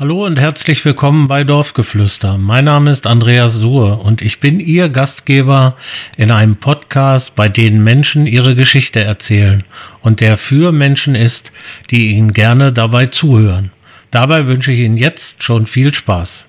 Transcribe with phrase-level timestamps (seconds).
[0.00, 2.38] Hallo und herzlich willkommen bei Dorfgeflüster.
[2.38, 5.74] Mein Name ist Andreas Suhr und ich bin Ihr Gastgeber
[6.16, 9.64] in einem Podcast, bei dem Menschen ihre Geschichte erzählen
[10.00, 11.50] und der für Menschen ist,
[11.90, 13.72] die Ihnen gerne dabei zuhören.
[14.12, 16.44] Dabei wünsche ich Ihnen jetzt schon viel Spaß.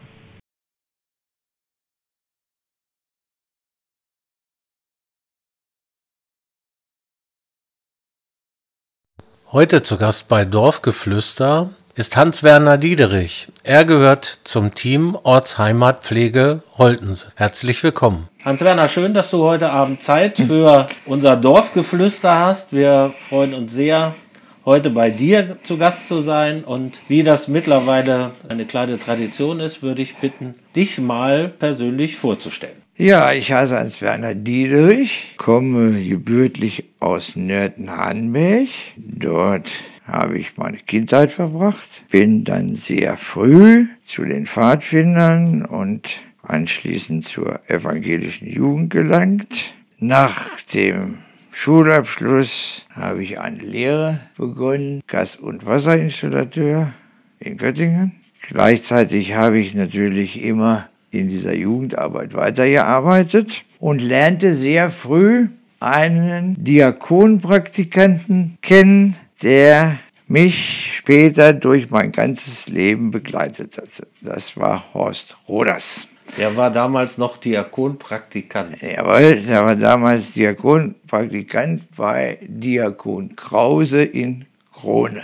[9.51, 13.49] Heute zu Gast bei Dorfgeflüster ist Hans-Werner Diederich.
[13.61, 17.33] Er gehört zum Team Ortsheimatpflege Holtense.
[17.35, 18.29] Herzlich willkommen.
[18.45, 22.71] Hans-Werner, schön, dass du heute Abend Zeit für unser Dorfgeflüster hast.
[22.71, 24.15] Wir freuen uns sehr,
[24.63, 26.63] heute bei dir zu Gast zu sein.
[26.63, 32.77] Und wie das mittlerweile eine kleine Tradition ist, würde ich bitten, dich mal persönlich vorzustellen.
[32.95, 38.69] Ja, ich heiße Hans-Werner Diederich, komme gebürtig aus Nörten-Hanberg.
[38.95, 39.67] Dort
[40.11, 47.59] habe ich meine Kindheit verbracht, bin dann sehr früh zu den Pfadfindern und anschließend zur
[47.67, 49.73] evangelischen Jugend gelangt.
[49.99, 51.19] Nach dem
[51.51, 56.93] Schulabschluss habe ich eine Lehre begonnen, Gas- und Wasserinstallateur
[57.39, 58.13] in Göttingen.
[58.47, 65.47] Gleichzeitig habe ich natürlich immer in dieser Jugendarbeit weitergearbeitet und lernte sehr früh
[65.79, 74.07] einen Diakonpraktikanten kennen, der mich später durch mein ganzes Leben begleitet hatte.
[74.21, 76.07] Das war Horst Roders.
[76.37, 78.81] Der war damals noch Diakonpraktikant.
[78.81, 85.23] Jawohl, der war damals Diakonpraktikant bei Diakon Krause in Krone.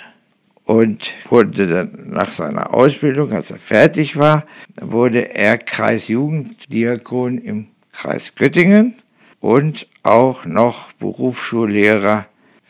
[0.66, 4.46] Und wurde dann nach seiner Ausbildung, als er fertig war,
[4.82, 8.96] wurde er Kreisjugenddiakon im Kreis Göttingen
[9.40, 12.26] und auch noch Berufsschullehrer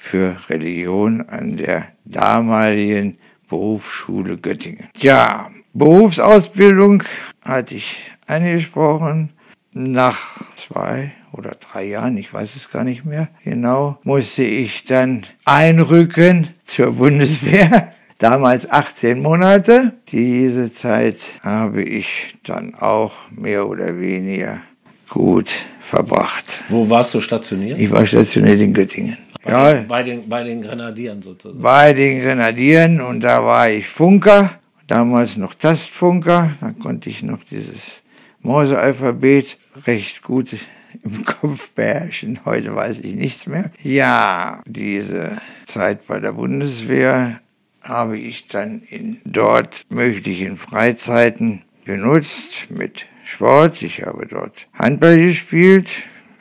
[0.05, 3.17] für Religion an der damaligen
[3.49, 4.87] Berufsschule Göttingen.
[4.97, 7.03] Ja, Berufsausbildung
[7.43, 9.31] hatte ich angesprochen.
[9.77, 10.17] Nach
[10.55, 16.49] zwei oder drei Jahren, ich weiß es gar nicht mehr genau, musste ich dann einrücken
[16.65, 17.91] zur Bundeswehr.
[18.17, 19.91] Damals 18 Monate.
[20.09, 24.61] Diese Zeit habe ich dann auch mehr oder weniger
[25.09, 25.51] gut
[25.81, 26.45] verbracht.
[26.69, 27.77] Wo warst du stationiert?
[27.77, 29.17] Ich war stationiert in Göttingen.
[29.45, 31.61] Bei, ja, den, bei, den, bei den Grenadieren sozusagen.
[31.61, 37.43] Bei den Grenadieren und da war ich Funker, damals noch Tastfunker, da konnte ich noch
[37.51, 38.01] dieses
[38.41, 40.49] Morse-Alphabet recht gut
[41.03, 42.39] im Kopf beherrschen.
[42.43, 43.69] Heute weiß ich nichts mehr.
[43.83, 47.39] Ja, diese Zeit bei der Bundeswehr
[47.83, 53.83] habe ich dann in dort möglichen Freizeiten genutzt mit Sport.
[53.83, 55.89] Ich habe dort Handball gespielt,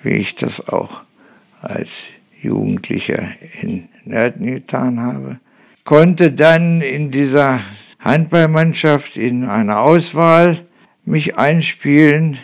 [0.03, 1.03] wie ich das auch
[1.61, 2.05] als
[2.45, 3.29] Jugendlicher
[3.61, 5.41] in Nörten getan habe.
[5.85, 7.61] Konnte dann in dieser
[7.99, 10.67] Handballmannschaft in einer Auswahl
[11.05, 12.39] mich einspielen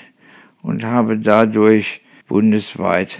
[0.62, 3.18] und habe dadurch bundesweit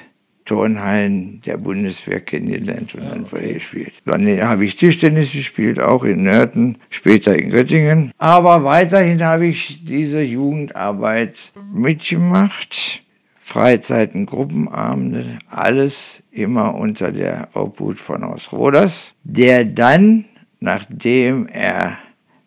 [0.51, 3.55] Turnhallen der Bundeswehr kennengelernt und dann okay.
[3.55, 3.93] gespielt.
[4.05, 8.11] Dann habe ich Tischtennis gespielt, auch in Nörten, später in Göttingen.
[8.19, 11.37] Aber weiterhin habe ich diese Jugendarbeit
[11.73, 13.03] mitgemacht.
[13.51, 20.27] Freizeiten, Gruppenabende, alles immer unter der Obhut von Horst Roders, der dann,
[20.61, 21.99] nachdem er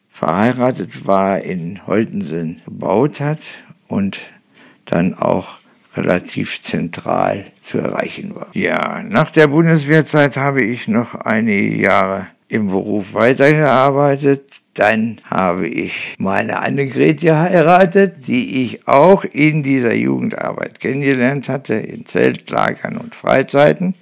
[0.10, 3.40] verheiratet war, in Holtensen gebaut hat
[3.90, 4.18] und
[4.86, 5.58] dann auch
[5.98, 8.48] relativ zentral zu erreichen war.
[8.54, 14.44] Ja, nach der Bundeswehrzeit habe ich noch einige Jahre im Beruf weitergearbeitet.
[14.74, 22.08] Dann habe ich meine Annegret geheiratet, die ich auch in dieser Jugendarbeit kennengelernt hatte, in
[22.08, 23.94] Zeltlagern und Freizeiten.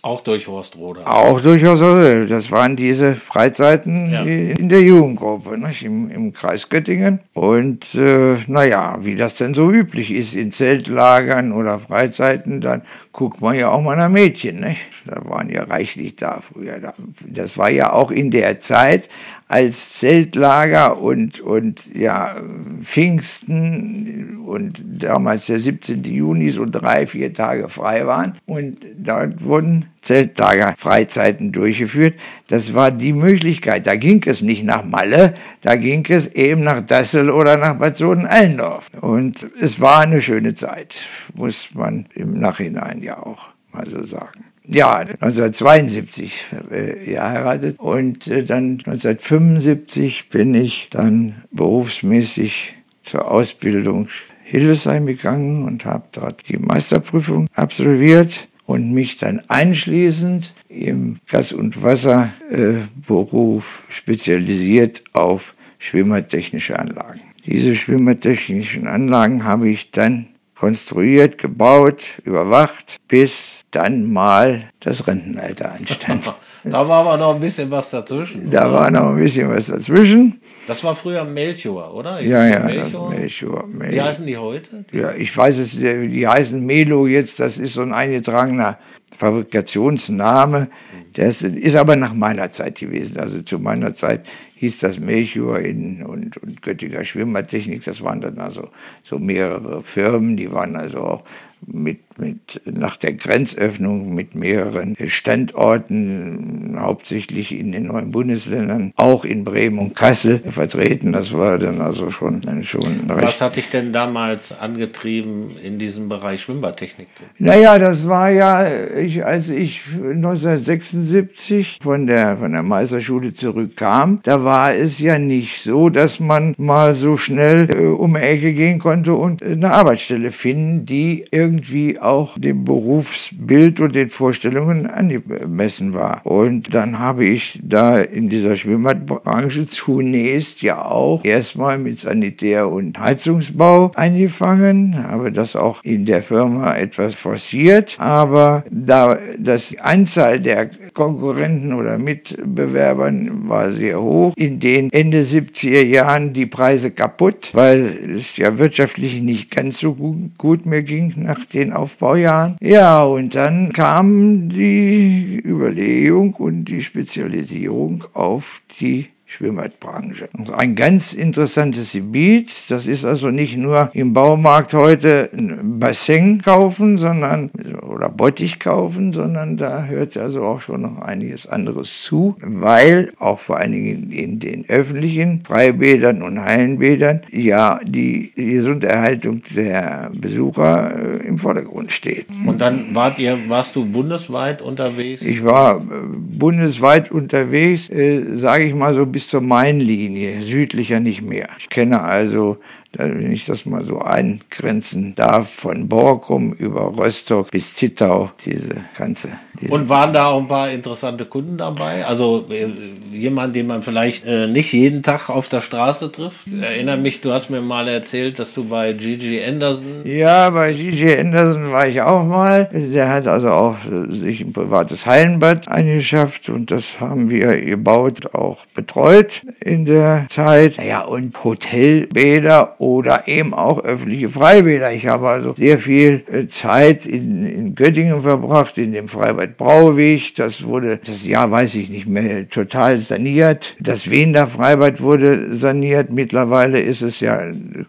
[0.00, 1.12] Auch durch Horst Roder.
[1.12, 2.26] Auch durch Horst Roder.
[2.26, 4.22] Das waren diese Freizeiten ja.
[4.22, 5.82] in der Jugendgruppe, nicht?
[5.82, 7.18] Im, im Kreis Göttingen.
[7.34, 12.82] Und äh, naja, wie das denn so üblich ist in Zeltlagern oder Freizeiten, dann
[13.18, 14.60] guckt man ja auch mal nach Mädchen.
[14.60, 14.78] Nicht?
[15.04, 16.94] Da waren ja reichlich da früher.
[17.26, 19.08] Das war ja auch in der Zeit,
[19.48, 22.36] als Zeltlager und, und ja,
[22.80, 26.04] Pfingsten und damals der 17.
[26.04, 28.38] Juni so drei, vier Tage frei waren.
[28.46, 32.14] Und dort wurden Zeltlager, Freizeiten durchgeführt.
[32.48, 33.86] Das war die Möglichkeit.
[33.86, 37.98] Da ging es nicht nach Malle, da ging es eben nach Dassel oder nach Bad
[37.98, 38.90] Soden-Allendorf.
[39.02, 40.96] Und es war eine schöne Zeit,
[41.34, 48.44] muss man im Nachhinein ja auch mal so sagen ja, 1972 äh, geheiratet und äh,
[48.44, 54.08] dann 1975 bin ich dann berufsmäßig zur Ausbildung
[54.44, 61.82] Hildesheim gegangen und habe dort die Meisterprüfung absolviert und mich dann anschließend im Gas- und
[61.82, 67.22] Wasserberuf spezialisiert auf schwimmertechnische Anlagen.
[67.46, 76.34] Diese schwimmertechnischen Anlagen habe ich dann konstruiert, gebaut, überwacht, bis dann mal das Rentenalter anstand.
[76.64, 78.50] da war aber noch ein bisschen was dazwischen.
[78.50, 78.72] Da oder?
[78.72, 80.40] war noch ein bisschen was dazwischen.
[80.66, 82.20] Das war früher Melchior, oder?
[82.20, 83.10] ja, ja, Melchior.
[83.10, 83.92] Melchior, Melchior.
[83.92, 84.84] Wie heißen die heute?
[84.92, 88.78] Ja, ich weiß es, die heißen Melo jetzt, das ist so ein eingetragener
[89.16, 90.68] Fabrikationsname.
[91.14, 93.18] Das ist aber nach meiner Zeit gewesen.
[93.18, 94.24] Also zu meiner Zeit
[94.56, 97.84] hieß das Melchior in, und, und Göttinger Schwimmertechnik.
[97.84, 98.68] Das waren dann also
[99.02, 101.24] so mehrere Firmen, die waren also auch
[101.66, 109.44] mit, mit, nach der Grenzöffnung mit mehreren Standorten, hauptsächlich in den neuen Bundesländern, auch in
[109.44, 111.12] Bremen und Kassel vertreten.
[111.12, 116.42] Das war dann also schon, schon Was hat dich denn damals angetrieben, in diesem Bereich
[116.42, 117.24] Schwimmbadtechnik zu?
[117.38, 118.66] Naja, das war ja,
[118.96, 125.62] ich, als ich 1976 von der, von der Meisterschule zurückkam, da war es ja nicht
[125.62, 130.30] so, dass man mal so schnell äh, um die Ecke gehen konnte und eine Arbeitsstelle
[130.32, 136.24] finden, die irgendwie irgendwie auch dem Berufsbild und den Vorstellungen angemessen war.
[136.24, 142.98] Und dann habe ich da in dieser Schwimmbadbranche zunächst ja auch erstmal mit Sanitär- und
[142.98, 150.70] Heizungsbau angefangen, habe das auch in der Firma etwas forciert, aber da das Anzahl der
[150.94, 154.34] Konkurrenten oder Mitbewerbern war sehr hoch.
[154.36, 159.94] In den Ende 70er Jahren die Preise kaputt, weil es ja wirtschaftlich nicht ganz so
[159.94, 162.56] gut mehr ging nach den Aufbaujahren.
[162.60, 170.30] Ja, und dann kam die Überlegung und die Spezialisierung auf die Schwimmbadbranche.
[170.56, 172.50] Ein ganz interessantes Gebiet.
[172.70, 177.50] Das ist also nicht nur im Baumarkt heute ein Bassin kaufen, sondern
[177.86, 183.38] oder Bottich kaufen, sondern da hört also auch schon noch einiges anderes zu, weil auch
[183.38, 191.26] vor allen Dingen in den öffentlichen Freibädern und Hallenbädern ja die Gesunderhaltung der Besucher äh,
[191.26, 192.26] im Vordergrund steht.
[192.46, 195.20] Und dann wart ihr, warst du bundesweit unterwegs?
[195.20, 195.80] Ich war äh,
[196.16, 201.48] bundesweit unterwegs, äh, sage ich mal so bis zur Mainlinie, südlicher nicht mehr.
[201.58, 202.58] Ich kenne also
[202.92, 209.30] wenn ich das mal so eingrenzen darf, von Borkum über Rostock bis Zittau, diese ganze.
[209.68, 212.06] Und waren da auch ein paar interessante Kunden dabei?
[212.06, 212.68] Also äh,
[213.12, 216.46] jemand, den man vielleicht äh, nicht jeden Tag auf der Straße trifft?
[216.60, 220.02] Erinnere mich, du hast mir mal erzählt, dass du bei Gigi Anderson.
[220.04, 222.68] Ja, bei Gigi Anderson war ich auch mal.
[222.72, 223.76] Der hat also auch
[224.08, 230.76] sich ein privates Hallenbad eingeschafft und das haben wir gebaut, auch betreut in der Zeit.
[230.78, 234.92] Naja, und Hotelbäder oder eben auch öffentliche Freibäder.
[234.92, 240.34] Ich habe also sehr viel äh, Zeit in, in Göttingen verbracht, in dem Freibad Brauweg.
[240.36, 243.74] Das wurde, das Jahr weiß ich nicht mehr, total saniert.
[243.80, 246.10] Das Wiener Freibad wurde saniert.
[246.10, 247.40] Mittlerweile ist es ja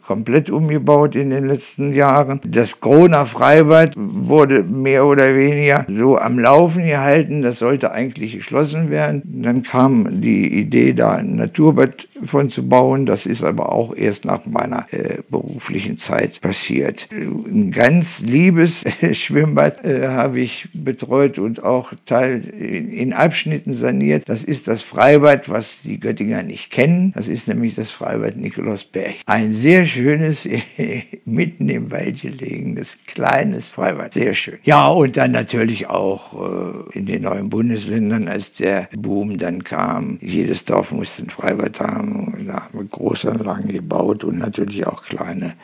[0.05, 2.41] komplett umgebaut in den letzten Jahren.
[2.45, 7.41] Das Kroner Freibad wurde mehr oder weniger so am Laufen gehalten.
[7.41, 9.23] Das sollte eigentlich geschlossen werden.
[9.25, 13.05] Dann kam die Idee, da ein Naturbad von zu bauen.
[13.05, 17.07] Das ist aber auch erst nach meiner äh, beruflichen Zeit passiert.
[17.11, 24.29] Ein ganz liebes Schwimmbad äh, habe ich betreut und auch Teil in, Abschnitten saniert.
[24.29, 27.11] Das ist das Freibad, was die Göttinger nicht kennen.
[27.15, 29.15] Das ist nämlich das Freibad Nikolausberg.
[29.25, 30.47] Ein sehr schönes,
[31.25, 34.13] mitten im Wald gelegenes, kleines Freibad.
[34.13, 34.59] Sehr schön.
[34.63, 40.19] Ja, und dann natürlich auch äh, in den neuen Bundesländern, als der Boom dann kam.
[40.21, 42.33] Jedes Dorf musste ein Freibad haben.
[42.33, 45.55] Und da haben wir Großanlagen gebaut und natürlich auch kleine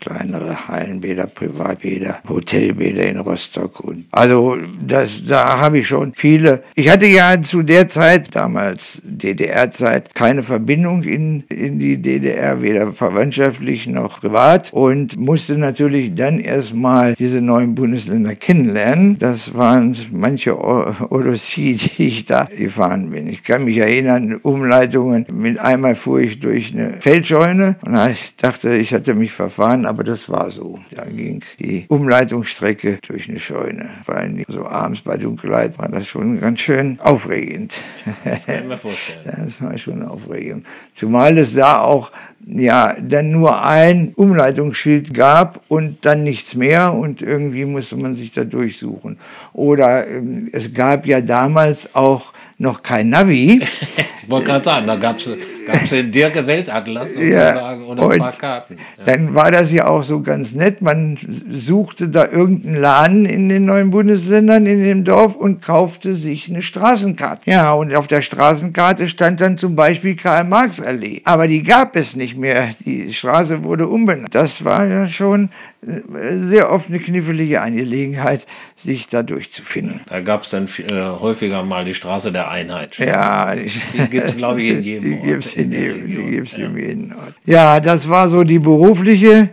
[0.00, 3.80] kleinere Hallenbäder, Privatbäder, Hotelbäder in Rostock.
[3.80, 6.62] Und also das, da habe ich schon viele.
[6.74, 12.92] Ich hatte ja zu der Zeit, damals DDR-Zeit, keine Verbindung in, in die DDR, weder
[12.92, 19.18] verwandtschaftlich noch privat und musste natürlich dann erstmal diese neuen Bundesländer kennenlernen.
[19.18, 23.28] Das waren manche Odyssee, die ich da gefahren bin.
[23.28, 25.26] Ich kann mich erinnern, Umleitungen.
[25.32, 30.04] Mit einmal fuhr ich durch eine Feldscheune und ich dachte, ich hatte mich verfahren, aber
[30.04, 30.78] das war so.
[30.90, 33.90] Da ging die Umleitungsstrecke durch eine Scheune.
[34.04, 37.80] Vor allem so abends bei Dunkelheit war das schon ganz schön aufregend.
[38.24, 39.18] Das kann ich mir vorstellen.
[39.48, 40.66] Das war schon aufregend.
[40.94, 42.12] Zumal es da auch
[42.46, 48.32] ja, dann nur ein Umleitungsschild gab und dann nichts mehr und irgendwie musste man sich
[48.32, 49.18] da durchsuchen.
[49.52, 53.60] Oder ähm, es gab ja damals auch noch kein Navi.
[54.22, 55.30] ich wollte gerade sagen, da gab es
[55.90, 58.76] den Dirke Weltatlas sozusagen ja, und ein paar Karten.
[58.98, 59.04] Ja.
[59.04, 60.82] Dann war das ja auch so ganz nett.
[60.82, 61.18] Man
[61.50, 66.62] suchte da irgendeinen Laden in den neuen Bundesländern in dem Dorf und kaufte sich eine
[66.62, 67.50] Straßenkarte.
[67.50, 71.22] Ja, und auf der Straßenkarte stand dann zum Beispiel Karl-Marx-Allee.
[71.24, 72.74] Aber die gab es nicht mehr.
[72.84, 74.34] Die Straße wurde umbenannt.
[74.34, 75.50] Das war ja schon
[75.86, 78.46] äh, sehr oft eine knifflige Angelegenheit,
[78.76, 80.00] sich da durchzufinden.
[80.08, 82.98] Da gab es dann äh, häufiger mal die Straße der Einheit.
[82.98, 83.70] Ja, die,
[84.10, 85.44] gibt es, glaube ich, in jedem die Ort.
[85.58, 87.34] In, in, die gibt es in jedem Ort.
[87.44, 89.50] Ja, das war so die berufliche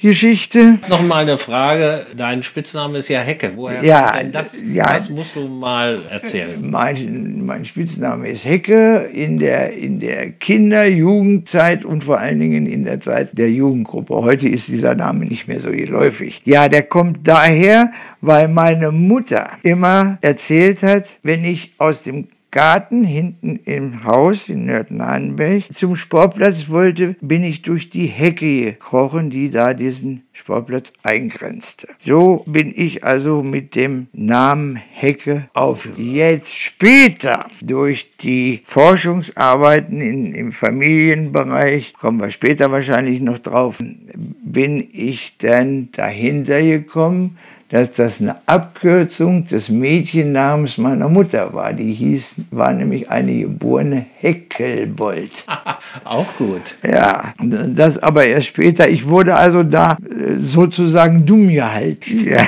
[0.00, 0.78] Geschichte.
[0.88, 2.06] Nochmal eine Frage.
[2.16, 3.50] Dein Spitzname ist ja Hecke.
[3.56, 4.52] Woher ja, denn das?
[4.72, 6.58] Ja, das musst du mal erzählen.
[6.70, 12.66] Mein, mein Spitzname ist Hecke in der, in der Kinder-, Jugendzeit und vor allen Dingen
[12.66, 14.14] in der Zeit der Jugendgruppe.
[14.14, 16.42] Heute ist dieser Name nicht mehr so geläufig.
[16.44, 23.04] Ja, der kommt daher, weil meine Mutter immer erzählt hat, wenn ich aus dem Garten
[23.04, 29.50] hinten im Haus in Nördnanberg zum Sportplatz wollte, bin ich durch die Hecke gekrochen, die
[29.50, 31.88] da diesen Sportplatz eingrenzte.
[31.98, 35.86] So bin ich also mit dem Namen Hecke auf.
[35.96, 44.88] Jetzt später durch die Forschungsarbeiten in, im Familienbereich, kommen wir später wahrscheinlich noch drauf, bin
[44.92, 47.36] ich dann dahinter gekommen,
[47.70, 51.72] dass das eine Abkürzung des Mädchennamens meiner Mutter war.
[51.72, 55.44] Die hieß, war nämlich eine geborene Heckelbold.
[56.04, 56.76] Auch gut.
[56.82, 58.88] Ja, das aber erst später.
[58.88, 61.98] Ich wurde also da äh, sozusagen dumm gehalten.
[62.28, 62.42] Ja.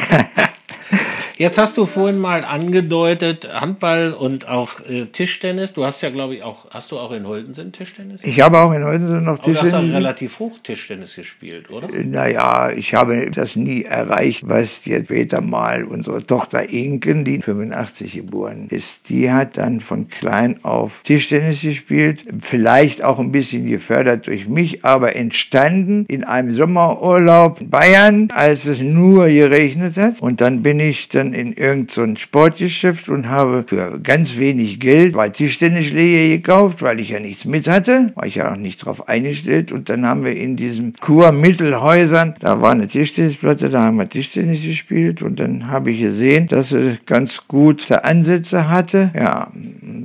[1.40, 5.72] Jetzt hast du vorhin mal angedeutet, Handball und auch äh, Tischtennis.
[5.72, 8.20] Du hast ja, glaube ich, auch, hast du auch in Holtensen Tischtennis?
[8.24, 9.72] Ich habe auch in Holtensen noch Tischtennis.
[9.72, 11.88] Aber du hast auch relativ hoch Tischtennis gespielt, oder?
[11.94, 17.40] Äh, naja, ich habe das nie erreicht, was jetzt später mal unsere Tochter Inken, die
[17.40, 22.22] 85 geboren ist, die hat dann von klein auf Tischtennis gespielt.
[22.40, 28.66] Vielleicht auch ein bisschen gefördert durch mich, aber entstanden in einem Sommerurlaub in Bayern, als
[28.66, 30.20] es nur geregnet hat.
[30.20, 35.14] Und dann bin ich dann in irgendein so Sportgeschäft und habe für ganz wenig Geld
[35.14, 39.08] zwei Tischtennisschläge gekauft, weil ich ja nichts mit hatte, war ich ja auch nicht drauf
[39.08, 39.72] eingestellt.
[39.72, 44.62] Und dann haben wir in diesen Kurmittelhäusern, da war eine Tischtennisplatte, da haben wir Tischtennis
[44.62, 49.10] gespielt und dann habe ich gesehen, dass sie ganz gute Ansätze hatte.
[49.14, 49.50] Ja,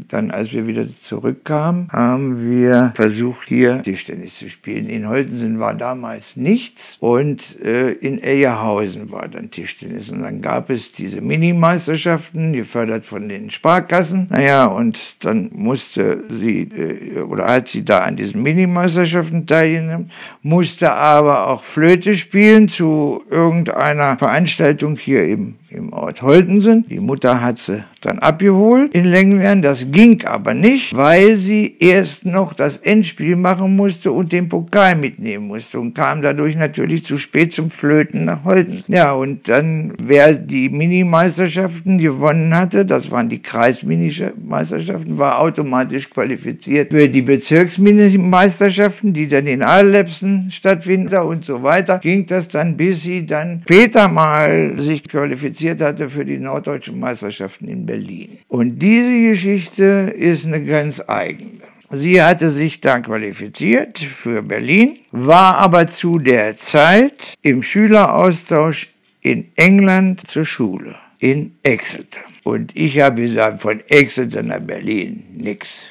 [0.09, 4.89] dann als wir wieder zurückkamen, haben wir versucht, hier Tischtennis zu spielen.
[4.89, 10.09] In Holtensen war damals nichts und äh, in Eyerhausen war dann Tischtennis.
[10.09, 14.27] Und dann gab es diese diese Minimeisterschaften, gefördert von den Sparkassen.
[14.29, 20.91] Naja, und dann musste sie, äh, oder hat sie da an diesen Minimeisterschaften teilgenommen, musste
[20.91, 26.85] aber auch Flöte spielen zu irgendeiner Veranstaltung hier im im Ort Holtensen.
[26.89, 29.61] Die Mutter hat sie dann abgeholt in Längenwern.
[29.61, 34.95] Das ging aber nicht, weil sie erst noch das Endspiel machen musste und den Pokal
[34.95, 38.93] mitnehmen musste und kam dadurch natürlich zu spät zum Flöten nach Holtensen.
[38.93, 40.69] Ja, und dann, wer die
[41.05, 49.45] Minimeisterschaften gewonnen hatte, das waren die Kreisminimeisterschaften, war automatisch qualifiziert für die Bezirksminimeisterschaften, die dann
[49.47, 51.99] in Allerlepsen stattfinden und so weiter.
[51.99, 57.67] Ging das dann, bis sie dann später mal sich qualifiziert hatte für die norddeutschen Meisterschaften
[57.67, 58.39] in Berlin.
[58.47, 61.51] Und diese Geschichte ist eine ganz eigene.
[61.91, 68.94] Sie hatte sich dann qualifiziert für Berlin, war aber zu der Zeit im Schüleraustausch
[69.25, 72.21] in England zur Schule, in Exeter.
[72.43, 75.81] Und ich habe gesagt, von Exeter nach Berlin, nix.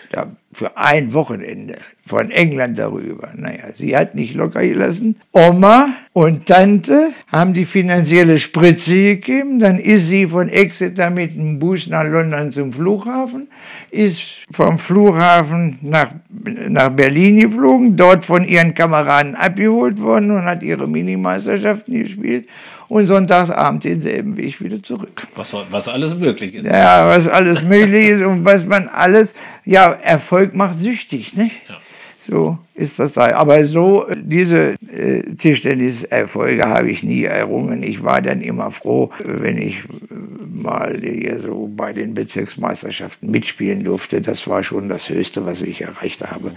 [0.52, 3.30] Für ein Wochenende von England darüber.
[3.34, 5.16] Naja, sie hat nicht locker gelassen.
[5.32, 9.58] Oma und Tante haben die finanzielle Spritze gegeben.
[9.58, 13.48] Dann ist sie von Exeter mit dem Bus nach London zum Flughafen,
[13.90, 14.22] ist
[14.52, 16.12] vom Flughafen nach,
[16.68, 22.46] nach Berlin geflogen, dort von ihren Kameraden abgeholt worden und hat ihre Minimeisterschaften gespielt
[22.88, 25.26] und Sonntagsabend denselben Weg wieder zurück.
[25.34, 26.66] Was, was alles möglich ist.
[26.66, 31.56] Ja, was alles möglich ist und was man alles, ja, Erfolg macht süchtig, nicht?
[31.68, 31.76] Ja.
[32.26, 33.34] So ist das da.
[33.34, 37.82] Aber so, diese äh, Tischtenniserfolge habe ich nie errungen.
[37.82, 39.82] Ich war dann immer froh, wenn ich
[40.64, 44.20] mal hier so bei den Bezirksmeisterschaften mitspielen durfte.
[44.20, 46.52] Das war schon das Höchste, was ich erreicht habe.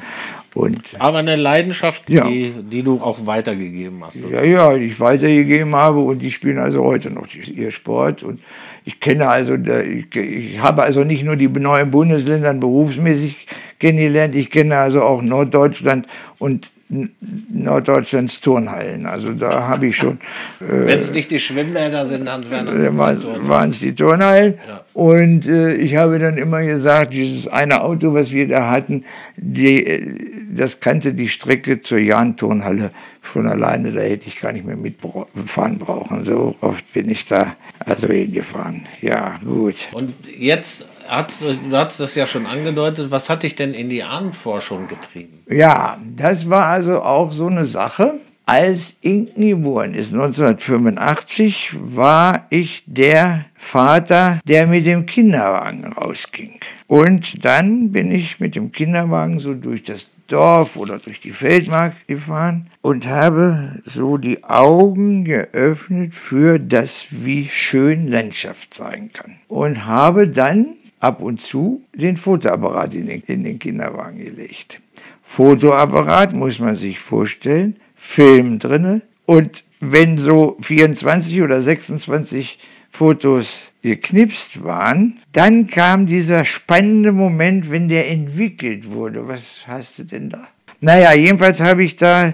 [0.54, 2.28] Und, Aber eine Leidenschaft, ja.
[2.28, 4.16] die, die du auch weitergegeben hast.
[4.16, 8.24] Ja, ja, die ich weitergegeben habe und die spielen also heute noch ihr Sport.
[8.24, 8.40] Und
[8.86, 13.47] ich kenne also, ich, ich habe also nicht nur die neuen Bundesländer berufsmäßig
[13.80, 16.08] kennengelernt, ich kenne also auch Norddeutschland
[16.40, 19.06] und Norddeutschlands Turnhallen.
[19.06, 20.20] Also da habe ich schon.
[20.60, 24.56] Äh, Wenn es nicht die Schwimmbäder sind, dann waren es die Turnhallen.
[24.68, 24.84] Ja.
[24.94, 29.06] Und äh, ich habe dann immer gesagt, dieses eine Auto, was wir da hatten,
[29.36, 30.16] die, äh,
[30.56, 32.92] das kannte die Strecke zur Jahn-Turnhalle
[33.22, 33.92] schon alleine.
[33.92, 36.26] Da hätte ich gar nicht mehr mitfahren brauchen.
[36.26, 38.88] So oft bin ich da also hingefahren.
[39.02, 39.88] Ja, gut.
[39.92, 43.12] Und jetzt hast, du hast das ja schon angedeutet.
[43.12, 45.40] Was hat dich denn in die Ahnenforschung getrieben?
[45.50, 48.16] Ja, das war also auch so eine Sache.
[48.46, 56.60] Als Inken geboren ist, 1985, war ich der Vater, der mit dem Kinderwagen rausging.
[56.88, 62.08] Und dann bin ich mit dem Kinderwagen so durch das Dorf oder durch die Feldmark
[62.08, 69.38] gefahren und habe so die Augen geöffnet für das, wie schön Landschaft sein kann.
[69.48, 70.68] Und habe dann
[71.00, 74.80] ab und zu den Fotoapparat in den, in den Kinderwagen gelegt.
[75.24, 82.58] Fotoapparat muss man sich vorstellen, Film drinne und wenn so 24 oder 26
[82.92, 89.28] Fotos geknipst waren, dann kam dieser spannende Moment, wenn der entwickelt wurde.
[89.28, 90.48] Was hast du denn da?
[90.80, 92.34] Naja, jedenfalls habe ich da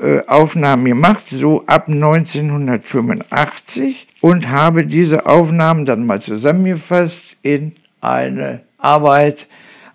[0.00, 8.60] äh, Aufnahmen gemacht, so ab 1985 und habe diese Aufnahmen dann mal zusammengefasst in eine
[8.76, 9.46] Arbeit,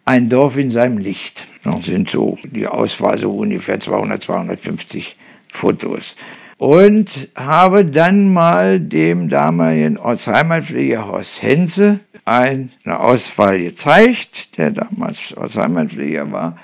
[0.06, 1.46] ein Dorf in seinem Licht.
[1.64, 5.16] Das sind so, die Auswahl so ungefähr 200, 250
[5.50, 6.16] Fotos.
[6.58, 16.32] Und habe dann mal dem damaligen Ortsheimatpfleger Horst Henze eine Auswahl gezeigt, der damals Ortsheimatpfleger
[16.32, 16.58] war.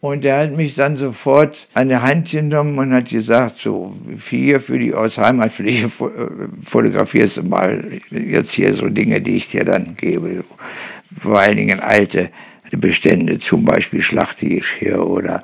[0.00, 3.96] Und er hat mich dann sofort an der Hand genommen und hat gesagt, so,
[4.28, 5.90] hier für die Ausheimatpflege äh,
[6.64, 10.44] fotografierst du mal jetzt hier so Dinge, die ich dir dann gebe.
[11.18, 12.30] Vor allen Dingen alte
[12.76, 15.42] Bestände, zum Beispiel Schlachtgeschirr oder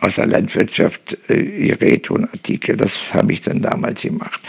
[0.00, 2.78] aus der Landwirtschaft äh, Geräte und Artikel.
[2.78, 4.40] Das habe ich dann damals gemacht.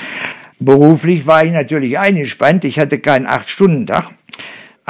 [0.60, 2.64] Beruflich war ich natürlich eingespannt.
[2.64, 4.12] Ich hatte keinen Acht-Stunden-Tag.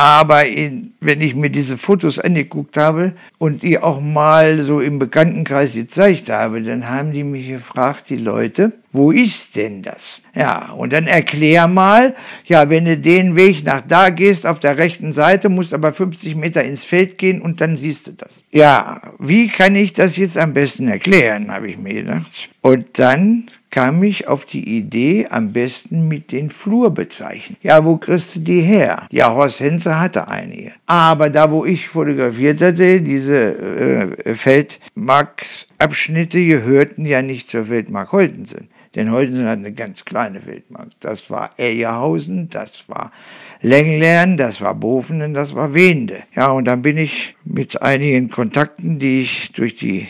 [0.01, 4.97] Aber in, wenn ich mir diese Fotos angeguckt habe und die auch mal so im
[4.97, 10.19] Bekanntenkreis gezeigt habe, dann haben die mich gefragt, die Leute, wo ist denn das?
[10.33, 12.15] Ja, und dann erklär mal,
[12.45, 16.35] ja, wenn du den Weg nach da gehst, auf der rechten Seite, musst aber 50
[16.35, 18.41] Meter ins Feld gehen und dann siehst du das.
[18.51, 22.49] Ja, wie kann ich das jetzt am besten erklären, habe ich mir gedacht.
[22.61, 27.57] Und dann kam ich auf die Idee, am besten mit den Flurbezeichen.
[27.63, 29.07] Ja, wo kriegst du die her?
[29.11, 30.73] Ja, Horst Henze hatte einige.
[30.85, 38.67] Aber da, wo ich fotografiert hatte, diese äh, Feldmarksabschnitte gehörten ja nicht zur Feldmark Holtensen.
[38.95, 40.89] Denn Holtensen hat eine ganz kleine Feldmark.
[40.99, 43.13] Das war Ejerhausen, das war
[43.61, 46.23] Lenglern, das war Bofenen, das war Wende.
[46.35, 50.09] Ja, und dann bin ich mit einigen Kontakten, die ich durch die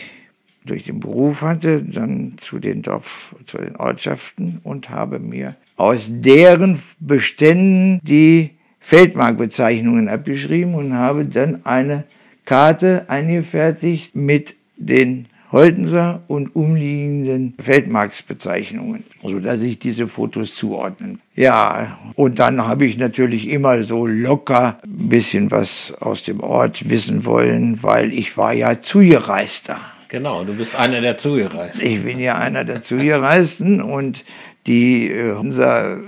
[0.64, 6.06] durch den Beruf hatte, dann zu den Dorf, zu den Ortschaften und habe mir aus
[6.08, 12.04] deren Beständen die Feldmarkbezeichnungen abgeschrieben und habe dann eine
[12.44, 21.20] Karte eingefertigt mit den Holtenser und umliegenden Feldmarksbezeichnungen, sodass ich diese Fotos zuordnen.
[21.36, 26.88] Ja, und dann habe ich natürlich immer so locker ein bisschen was aus dem Ort
[26.88, 29.76] wissen wollen, weil ich war ja Zugereister.
[30.12, 31.80] Genau, du bist einer der Zugereisten.
[31.80, 34.26] Ich bin ja einer der Zugereisten und
[34.66, 36.00] die äh, unser äh,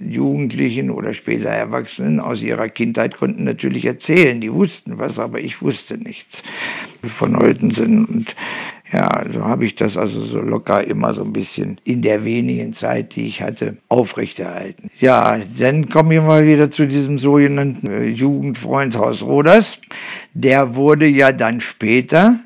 [0.00, 4.40] Jugendlichen oder später Erwachsenen aus ihrer Kindheit konnten natürlich erzählen.
[4.40, 6.44] Die wussten was, aber ich wusste nichts
[7.02, 8.04] von Holtensen.
[8.04, 8.36] Und
[8.92, 12.74] ja, so habe ich das also so locker immer so ein bisschen in der wenigen
[12.74, 14.88] Zeit, die ich hatte, aufrechterhalten.
[15.00, 19.80] Ja, dann kommen wir mal wieder zu diesem sogenannten äh, Jugendfreundhaus Roders.
[20.32, 22.38] Der wurde ja dann später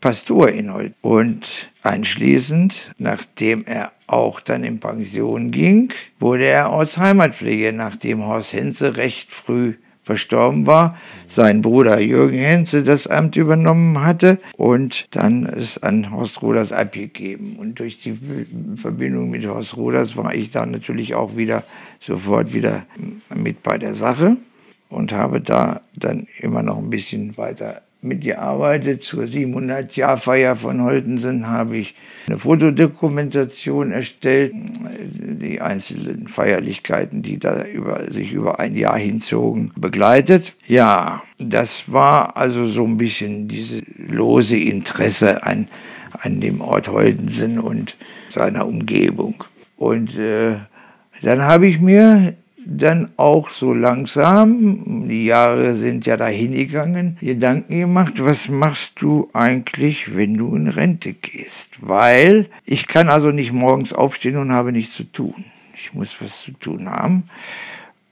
[0.00, 0.94] Pastor in Holt.
[1.00, 8.52] Und anschließend, nachdem er auch dann in Pension ging, wurde er aus Heimatpflege, nachdem Horst
[8.52, 9.74] Henze recht früh
[10.08, 10.96] verstorben war,
[11.28, 17.56] sein Bruder Jürgen Henze das Amt übernommen hatte und dann es an Horst Ruders abgegeben.
[17.58, 18.18] Und durch die
[18.76, 21.62] Verbindung mit Horst Ruders war ich dann natürlich auch wieder
[22.00, 22.86] sofort wieder
[23.34, 24.38] mit bei der Sache
[24.88, 29.02] und habe da dann immer noch ein bisschen weiter mitgearbeitet.
[29.04, 31.94] Zur 700-Jahr-Feier von Holtensen habe ich
[32.26, 40.54] eine Fotodokumentation erstellt, die einzelnen Feierlichkeiten, die da über, sich über ein Jahr hinzogen, begleitet.
[40.66, 45.68] Ja, das war also so ein bisschen dieses lose Interesse an,
[46.12, 47.96] an dem Ort Holtensen und
[48.30, 49.44] seiner Umgebung.
[49.76, 50.56] Und äh,
[51.22, 52.34] dann habe ich mir
[52.70, 59.30] dann auch so langsam, die Jahre sind ja dahin gegangen, Gedanken gemacht, was machst du
[59.32, 61.68] eigentlich, wenn du in Rente gehst?
[61.80, 65.46] Weil ich kann also nicht morgens aufstehen und habe nichts zu tun.
[65.74, 67.24] Ich muss was zu tun haben.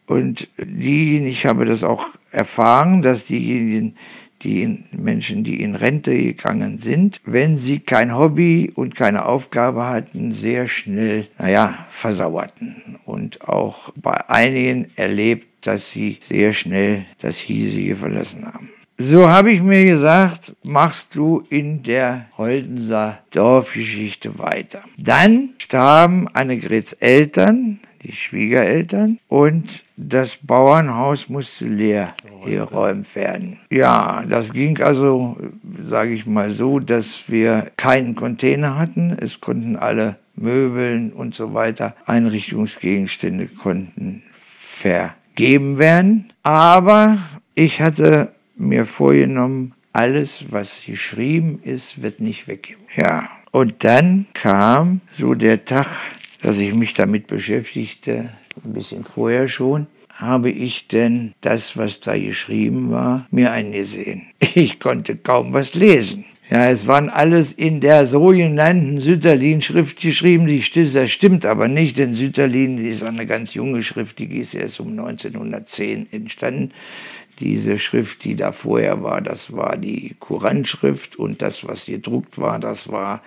[0.06, 3.96] Und diejenigen, ich habe das auch erfahren, dass diejenigen,
[4.42, 10.34] die Menschen, die in Rente gegangen sind, wenn sie kein Hobby und keine Aufgabe hatten,
[10.34, 12.98] sehr schnell, naja, versauerten.
[13.04, 18.70] Und auch bei einigen erlebt, dass sie sehr schnell das Hiesige verlassen haben.
[18.98, 24.82] So habe ich mir gesagt, machst du in der Holdenser Dorfgeschichte weiter.
[24.96, 33.58] Dann starben Annegrets Eltern, die Schwiegereltern, und das Bauernhaus musste leer geräumt werden.
[33.70, 35.36] Ja, das ging also,
[35.82, 39.16] sage ich mal so, dass wir keinen Container hatten.
[39.18, 46.32] Es konnten alle Möbeln und so weiter, Einrichtungsgegenstände konnten vergeben werden.
[46.42, 47.18] Aber
[47.54, 52.82] ich hatte mir vorgenommen, alles, was geschrieben ist, wird nicht weggeben.
[52.94, 55.86] Ja, und dann kam so der Tag,
[56.42, 58.30] dass ich mich damit beschäftigte,
[58.64, 64.22] ein bisschen vorher schon, habe ich denn das, was da geschrieben war, mir eingesehen.
[64.54, 66.24] Ich konnte kaum was lesen.
[66.48, 70.62] Ja, es waren alles in der sogenannten Sütterlin-Schrift geschrieben.
[70.92, 74.90] Das stimmt aber nicht, denn Sütterlin ist eine ganz junge Schrift, die ist erst um
[74.90, 76.70] 1910 entstanden.
[77.40, 82.58] Diese Schrift, die da vorher war, das war die Kurantschrift und das, was gedruckt war,
[82.60, 83.22] das war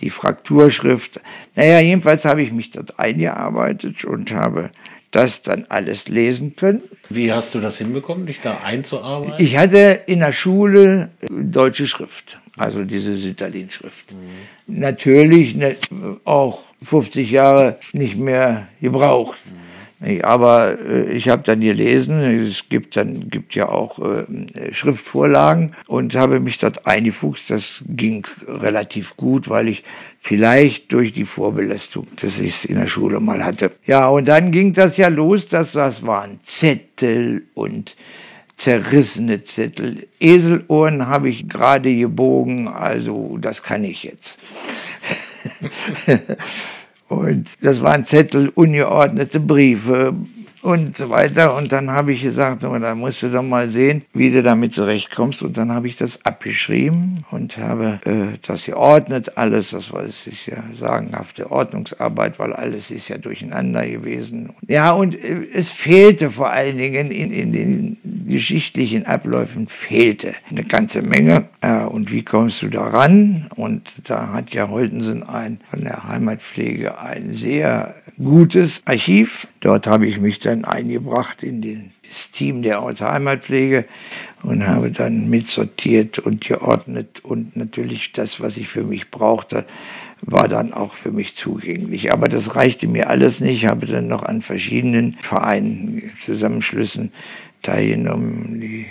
[0.00, 1.20] die Frakturschrift.
[1.54, 4.70] Naja, jedenfalls habe ich mich dort eingearbeitet und habe
[5.10, 6.82] das dann alles lesen können.
[7.08, 9.44] Wie hast du das hinbekommen, dich da einzuarbeiten?
[9.44, 14.12] Ich hatte in der Schule deutsche Schrift, also diese Sütterlin-Schrift.
[14.12, 14.78] Mhm.
[14.78, 15.76] Natürlich ne,
[16.24, 19.38] auch 50 Jahre nicht mehr gebraucht.
[19.46, 19.69] Mhm.
[20.22, 26.14] Aber äh, ich habe dann gelesen, es gibt dann gibt ja auch äh, Schriftvorlagen und
[26.14, 27.50] habe mich dort eingefuchst.
[27.50, 29.84] Das ging relativ gut, weil ich
[30.18, 33.72] vielleicht durch die Vorbelastung, das ich in der Schule mal hatte.
[33.84, 37.94] Ja, und dann ging das ja los, dass das waren Zettel und
[38.56, 40.06] zerrissene Zettel.
[40.18, 44.38] Eselohren habe ich gerade gebogen, also das kann ich jetzt.
[47.10, 50.14] Und das waren Zettel, ungeordnete Briefe,
[50.62, 51.56] und so weiter.
[51.56, 55.42] Und dann habe ich gesagt, da musst du doch mal sehen, wie du damit zurechtkommst.
[55.42, 59.70] Und dann habe ich das abgeschrieben und habe äh, das geordnet, alles.
[59.70, 64.50] Das war, es ist ja sagenhafte Ordnungsarbeit, weil alles ist ja durcheinander gewesen.
[64.68, 67.96] Ja, und äh, es fehlte vor allen Dingen in, in den
[68.26, 71.48] geschichtlichen Abläufen fehlte eine ganze Menge.
[71.60, 73.48] Äh, und wie kommst du daran?
[73.56, 79.48] Und da hat ja Holtensen ein, von der Heimatpflege ein sehr gutes Archiv.
[79.60, 83.84] Dort habe ich mich dann eingebracht in das Team der Ortsheimatpflege
[84.42, 89.66] und habe dann mitsortiert und geordnet und natürlich das, was ich für mich brauchte,
[90.22, 92.12] war dann auch für mich zugänglich.
[92.12, 93.62] Aber das reichte mir alles nicht.
[93.62, 97.12] Ich habe dann noch an verschiedenen Vereinen, Zusammenschlüssen
[97.62, 98.60] teilgenommen.
[98.60, 98.86] Die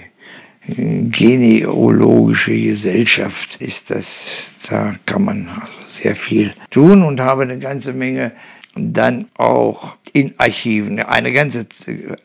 [0.68, 7.94] Genealogische Gesellschaft ist das, da kann man also sehr viel tun und habe eine ganze
[7.94, 8.34] Menge
[8.80, 11.68] dann auch in Archiven, eine ganze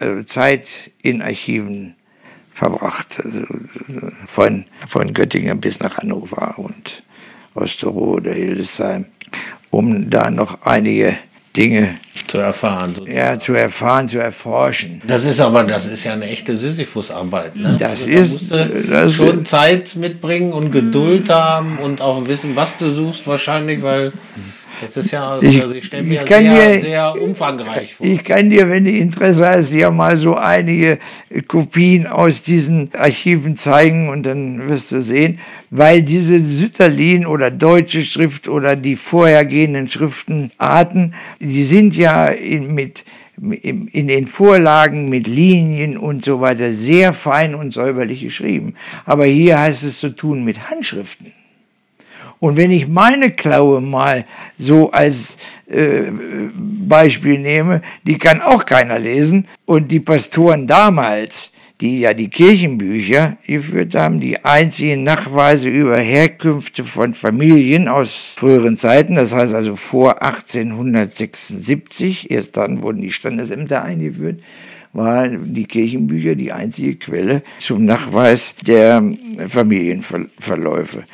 [0.01, 1.95] äh, Zeit in Archiven
[2.53, 3.21] verbracht.
[3.23, 3.45] Also
[4.27, 7.03] von, von Göttingen bis nach Hannover und
[7.55, 9.07] Osterode, Hildesheim,
[9.71, 11.19] um da noch einige
[11.57, 11.95] Dinge
[12.27, 12.95] zu erfahren.
[12.95, 13.17] Sozusagen.
[13.17, 15.03] Ja, zu erfahren, zu erforschen.
[15.07, 17.55] Das ist aber, das ist ja eine echte Sisyphus-Arbeit.
[17.55, 17.77] Ne?
[17.79, 22.57] Das also, ist da das schon ist, Zeit mitbringen und Geduld haben und auch wissen,
[22.57, 24.13] was du suchst wahrscheinlich, weil
[24.81, 28.07] das ist ja, also ich, ich stelle mir ich sehr, dir, sehr umfangreich vor.
[28.07, 30.99] Ich kann dir, wenn du Interesse hast, ja mal so einige
[31.49, 35.39] Kopien aus diesen Archiven zeigen und dann wirst du sehen,
[35.71, 43.05] weil diese Sütterlin oder deutsche Schrift oder die vorhergehenden Schriftenarten, die sind ja in, mit
[43.37, 48.75] in den Vorlagen mit Linien und so weiter sehr fein und säuberlich geschrieben.
[49.05, 51.33] Aber hier heißt es zu tun mit Handschriften.
[52.45, 54.27] Und wenn ich meine Klaue mal
[54.59, 56.11] so als äh,
[56.53, 59.49] Beispiel nehme, die kann auch keiner lesen.
[59.65, 66.85] Und die Pastoren damals, die ja die Kirchenbücher geführt haben, die einzigen Nachweise über Herkünfte
[66.85, 73.83] von Familien aus früheren Zeiten, das heißt also vor 1876, erst dann wurden die Standesämter
[73.83, 74.41] eingeführt,
[74.93, 79.03] waren die Kirchenbücher die einzige Quelle zum Nachweis der
[79.49, 81.05] Familienverläufe.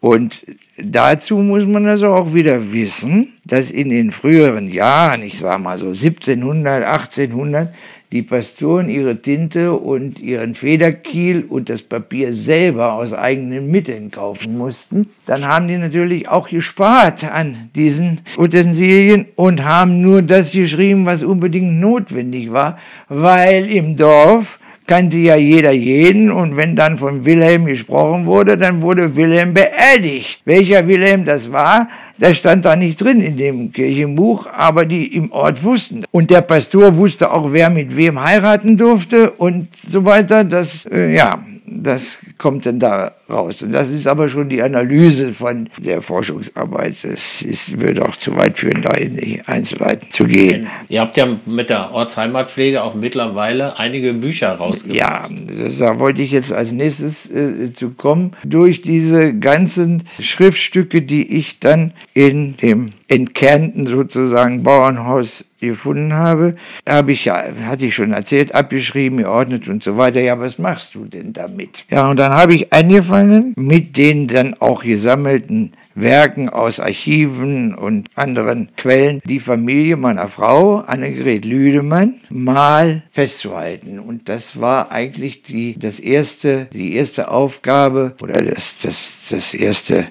[0.00, 0.42] Und
[0.78, 5.78] Dazu muss man also auch wieder wissen, dass in den früheren Jahren, ich sage mal
[5.78, 7.72] so 1700, 1800,
[8.12, 14.58] die Pastoren ihre Tinte und ihren Federkiel und das Papier selber aus eigenen Mitteln kaufen
[14.58, 21.06] mussten, dann haben die natürlich auch gespart an diesen Utensilien und haben nur das geschrieben,
[21.06, 22.78] was unbedingt notwendig war,
[23.08, 28.82] weil im Dorf kannte ja jeder jeden und wenn dann von Wilhelm gesprochen wurde, dann
[28.82, 30.40] wurde Wilhelm beerdigt.
[30.44, 35.32] Welcher Wilhelm das war, das stand da nicht drin in dem Kirchenbuch, aber die im
[35.32, 36.04] Ort wussten.
[36.10, 40.44] Und der Pastor wusste auch, wer mit wem heiraten durfte und so weiter.
[40.44, 41.40] Das, äh, ja,
[41.82, 43.62] das kommt dann da raus.
[43.62, 46.96] Und das ist aber schon die Analyse von der Forschungsarbeit.
[47.02, 50.68] Das ist, würde auch zu weit führen, da in die Einzelheiten zu gehen.
[50.88, 54.98] Ihr habt ja mit der Ortsheimatpflege auch mittlerweile einige Bücher rausgebracht.
[54.98, 58.32] Ja, das, da wollte ich jetzt als nächstes äh, zu kommen.
[58.44, 66.56] Durch diese ganzen Schriftstücke, die ich dann in dem entkernten sozusagen Bauernhaus gefunden habe,
[66.88, 70.20] habe ich ja, hatte ich schon erzählt, abgeschrieben, geordnet und so weiter.
[70.20, 71.84] Ja, was machst du denn damit?
[71.90, 78.10] Ja, und dann habe ich angefangen mit den dann auch gesammelten Werken aus Archiven und
[78.14, 83.98] anderen Quellen die Familie meiner Frau, Annegret Lüdemann, mal festzuhalten.
[83.98, 90.06] Und das war eigentlich die, das erste, die erste Aufgabe oder das, das, das erste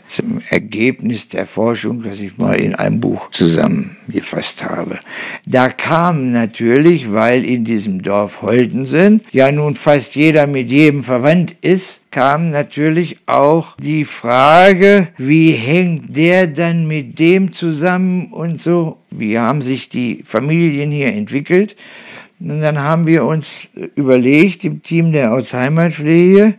[0.50, 5.00] Ergebnis der Forschung, das ich mal in einem Buch zusammengefasst habe.
[5.46, 11.56] Da kam natürlich, weil in diesem Dorf Holtensen ja nun fast jeder mit jedem verwandt
[11.62, 19.00] ist, kam natürlich auch die Frage, wie hängt der dann mit dem zusammen und so.
[19.12, 21.76] Wie haben sich die Familien hier entwickelt?
[22.40, 26.54] Und dann haben wir uns überlegt im Team der Alzheimerpflege,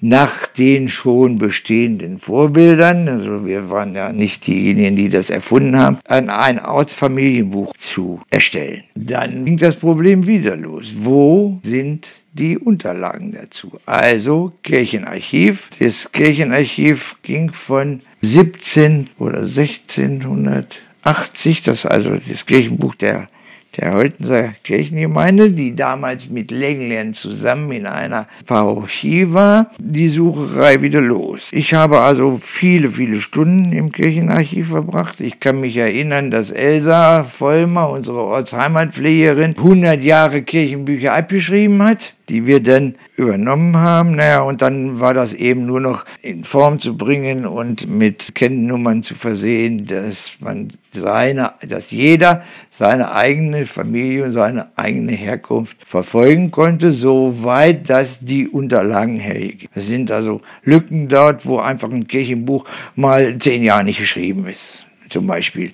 [0.00, 5.98] nach den schon bestehenden Vorbildern, also wir waren ja nicht diejenigen, die das erfunden haben,
[6.06, 8.84] an ein Ortsfamilienbuch zu erstellen.
[8.94, 10.94] Dann ging das Problem wieder los.
[10.96, 13.80] Wo sind die Unterlagen dazu.
[13.86, 15.70] Also Kirchenarchiv.
[15.78, 23.28] Das Kirchenarchiv ging von 17 oder 1680, das also das Kirchenbuch der
[23.76, 31.00] der Holtenser Kirchengemeinde, die damals mit Lenglern zusammen in einer Parochie war, die Sucherei wieder
[31.00, 31.50] los.
[31.52, 35.20] Ich habe also viele, viele Stunden im Kirchenarchiv verbracht.
[35.20, 42.46] Ich kann mich erinnern, dass Elsa Vollmer, unsere Ortsheimatpflegerin, 100 Jahre Kirchenbücher abgeschrieben hat die
[42.46, 44.16] wir dann übernommen haben.
[44.16, 49.02] Naja, und dann war das eben nur noch in Form zu bringen und mit Kennnummern
[49.02, 56.50] zu versehen, dass man seine, dass jeder seine eigene Familie und seine eigene Herkunft verfolgen
[56.50, 59.68] konnte, soweit das die Unterlagen hergeben.
[59.74, 62.64] Es sind also Lücken dort, wo einfach ein Kirchenbuch
[62.96, 64.86] mal zehn Jahre nicht geschrieben ist.
[65.10, 65.72] Zum Beispiel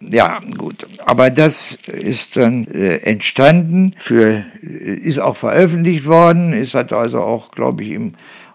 [0.00, 0.86] ja, gut.
[1.04, 7.20] Aber das ist dann äh, entstanden, für, äh, ist auch veröffentlicht worden, es hat also
[7.20, 8.14] auch, glaube ich, im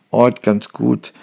[0.10, 1.13] Ort ganz gut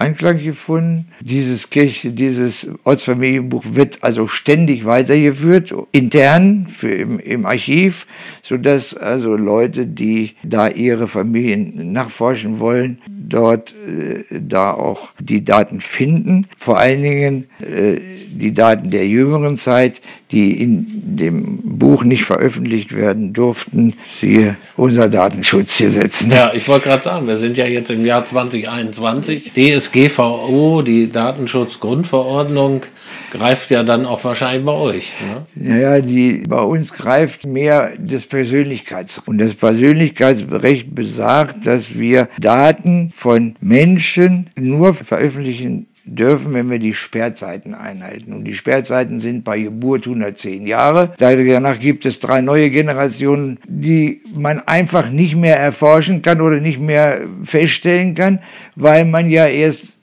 [0.00, 1.08] Anklang gefunden.
[1.20, 8.06] Dieses Kirche, dieses Ortsfamilienbuch wird also ständig weitergeführt, intern für im, im Archiv,
[8.42, 15.80] sodass also Leute, die da ihre Familien nachforschen wollen, dort äh, da auch die Daten
[15.80, 16.46] finden.
[16.56, 17.98] Vor allen Dingen äh,
[18.30, 25.08] die Daten der jüngeren Zeit, die in dem Buch nicht veröffentlicht werden durften, siehe unser
[25.08, 26.26] Datenschutzgesetz.
[26.30, 29.52] Ja, ich wollte gerade sagen, wir sind ja jetzt im Jahr 2021.
[29.54, 32.82] DSGVO, die Datenschutzgrundverordnung,
[33.30, 35.14] greift ja dann auch wahrscheinlich bei euch.
[35.20, 35.46] Ne?
[35.54, 39.28] Naja, die, bei uns greift mehr das Persönlichkeitsrecht.
[39.28, 46.94] Und das Persönlichkeitsrecht besagt, dass wir Daten von Menschen nur veröffentlichen dürfen, wenn wir die
[46.94, 48.32] Sperrzeiten einhalten.
[48.32, 51.14] Und die Sperrzeiten sind bei Geburt 110 Jahre.
[51.18, 56.80] Danach gibt es drei neue Generationen, die man einfach nicht mehr erforschen kann oder nicht
[56.80, 58.40] mehr feststellen kann,
[58.76, 59.98] weil man ja erst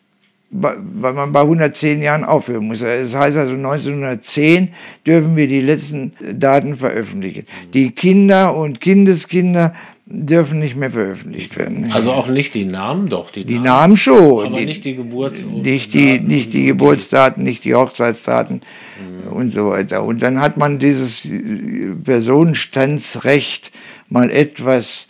[0.57, 2.79] weil man bei 110 Jahren aufhören muss.
[2.79, 4.69] Das heißt also 1910
[5.05, 7.45] dürfen wir die letzten Daten veröffentlichen.
[7.73, 9.73] Die Kinder und Kindeskinder
[10.07, 11.91] dürfen nicht mehr veröffentlicht werden.
[11.91, 13.65] Also auch nicht die Namen, doch die, die Namen.
[13.65, 14.45] Namen schon.
[14.45, 18.61] Aber die, nicht die Geburts nicht die, nicht die Geburtsdaten, nicht die Hochzeitsdaten
[18.99, 19.33] mhm.
[19.33, 20.03] und so weiter.
[20.03, 21.27] Und dann hat man dieses
[22.03, 23.71] Personenstandsrecht
[24.07, 25.07] mal etwas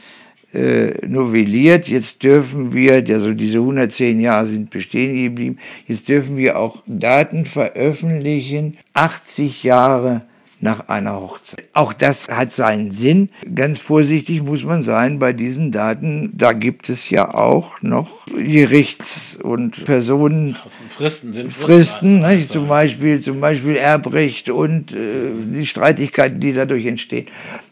[0.53, 1.89] äh, novelliert.
[1.89, 7.45] Jetzt dürfen wir, also diese 110 Jahre sind bestehen geblieben, jetzt dürfen wir auch Daten
[7.45, 10.21] veröffentlichen, 80 Jahre
[10.61, 11.65] nach einer Hochzeit.
[11.73, 13.29] Auch das hat seinen Sinn.
[13.53, 16.31] Ganz vorsichtig muss man sein bei diesen Daten.
[16.33, 20.57] Da gibt es ja auch noch Gerichts- und Personen.
[20.89, 22.47] Fristen sind Fristen, Fristen ne?
[22.47, 27.27] zum, Beispiel, zum Beispiel Erbrecht und äh, die Streitigkeiten, die dadurch entstehen.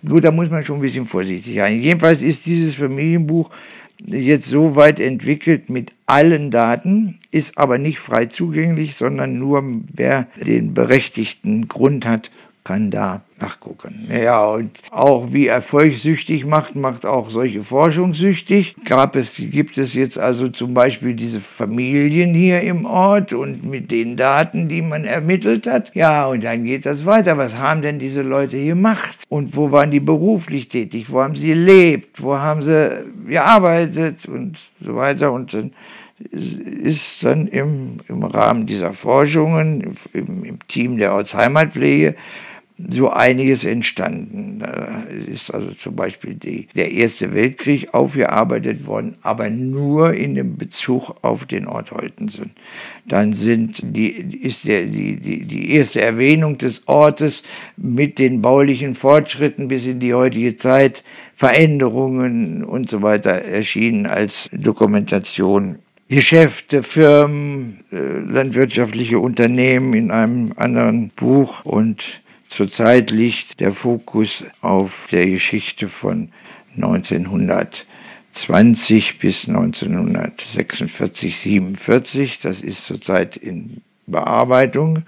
[0.08, 1.82] Gut, da muss man schon ein bisschen vorsichtig sein.
[1.82, 3.50] Jedenfalls ist dieses Familienbuch
[4.06, 10.28] jetzt so weit entwickelt mit allen Daten, ist aber nicht frei zugänglich, sondern nur wer
[10.36, 12.30] den berechtigten Grund hat,
[12.64, 14.08] kann da nachgucken.
[14.10, 18.76] Ja, und auch wie erfolgssüchtig macht, macht auch solche Forschung süchtig.
[18.86, 23.92] Gab es, gibt es jetzt also zum Beispiel diese Familien hier im Ort und mit
[23.92, 25.94] den Daten, die man ermittelt hat.
[25.94, 27.38] Ja, und dann geht das weiter.
[27.38, 29.18] Was haben denn diese Leute gemacht?
[29.28, 31.08] Und wo waren die beruflich tätig?
[31.10, 32.22] Wo haben sie gelebt?
[32.22, 34.26] Wo haben sie gearbeitet?
[34.26, 35.34] Und so weiter.
[35.34, 35.72] Und dann
[36.32, 42.16] ist dann im, im Rahmen dieser Forschungen im, im Team der Ortsheimatpflege
[42.78, 44.60] so einiges entstanden.
[44.60, 50.58] Da ist also zum Beispiel die, der Erste Weltkrieg aufgearbeitet worden, aber nur in dem
[50.58, 52.52] Bezug auf den Ort Holtensen.
[53.06, 57.44] Dann sind die, ist der, die, die, die erste Erwähnung des Ortes
[57.78, 61.04] mit den baulichen Fortschritten bis in die heutige Zeit,
[61.36, 71.10] Veränderungen und so weiter erschienen als Dokumentation Geschäfte, Firmen, äh, landwirtschaftliche Unternehmen in einem anderen
[71.16, 72.22] Buch und
[72.56, 76.30] Zurzeit liegt der Fokus auf der Geschichte von
[76.76, 82.38] 1920 bis 1946, 47.
[82.44, 85.02] Das ist zurzeit in Bearbeitung.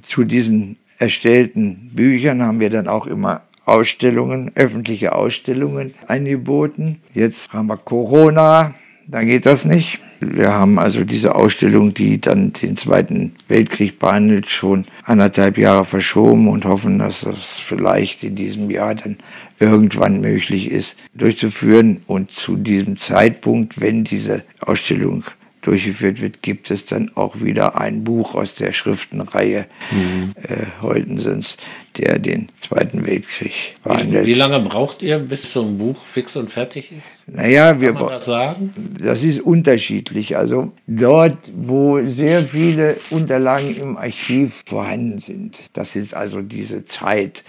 [0.00, 7.02] Zu diesen erstellten Büchern haben wir dann auch immer Ausstellungen, öffentliche Ausstellungen angeboten.
[7.12, 8.74] Jetzt haben wir Corona,
[9.06, 9.98] da geht das nicht.
[10.22, 16.48] Wir haben also diese Ausstellung, die dann den Zweiten Weltkrieg behandelt, schon anderthalb Jahre verschoben
[16.48, 19.18] und hoffen, dass das vielleicht in diesem Jahr dann
[19.58, 22.02] irgendwann möglich ist, durchzuführen.
[22.06, 25.24] Und zu diesem Zeitpunkt, wenn diese Ausstellung
[25.62, 30.34] durchgeführt wird, gibt es dann auch wieder ein Buch aus der Schriftenreihe mhm.
[30.42, 31.56] äh, Heutensens,
[31.96, 34.26] der den Zweiten Weltkrieg behandelt.
[34.26, 37.34] Wie, wie, lange braucht ihr, bis so ein Buch fix und fertig ist?
[37.34, 38.74] Naja, wir Kann man das sagen?
[38.98, 40.36] Das ist unterschiedlich.
[40.36, 47.44] Also dort, wo sehr viele Unterlagen im Archiv vorhanden sind, das ist also diese Zeit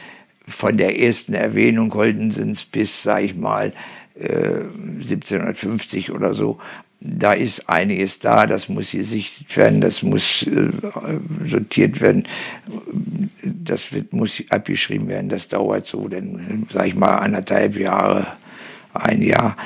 [0.47, 3.73] von der ersten Erwähnung Holdensens bis, sag ich mal,
[4.15, 6.59] 1750 äh, oder so
[7.05, 10.69] da ist einiges da, das muss gesichtet werden, das muss äh,
[11.45, 12.27] sortiert werden,
[13.43, 18.27] das wird, muss abgeschrieben werden, das dauert so, dann sage ich mal anderthalb Jahre,
[18.93, 19.57] ein Jahr.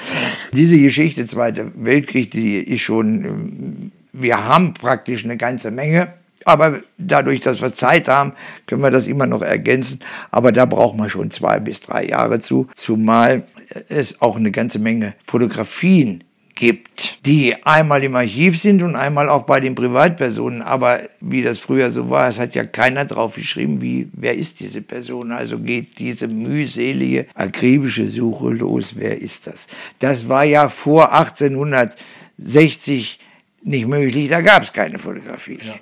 [0.54, 6.80] Diese Geschichte, Zweiter Weltkrieg, die ist schon, ähm, wir haben praktisch eine ganze Menge, aber
[6.98, 8.34] dadurch, dass wir Zeit haben,
[8.66, 10.00] können wir das immer noch ergänzen.
[10.32, 13.44] Aber da braucht man schon zwei bis drei Jahre zu, zumal
[13.90, 16.24] es auch eine ganze Menge Fotografien
[16.58, 20.62] gibt, die einmal im Archiv sind und einmal auch bei den Privatpersonen.
[20.62, 24.60] Aber wie das früher so war, es hat ja keiner drauf geschrieben, wie, wer ist
[24.60, 25.32] diese Person.
[25.32, 29.68] Also geht diese mühselige, akribische Suche los, wer ist das?
[30.00, 33.20] Das war ja vor 1860
[33.64, 35.60] nicht möglich, da gab es keine Fotografie.
[35.64, 35.76] Ja.